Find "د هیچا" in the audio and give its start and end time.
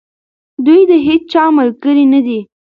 0.91-1.43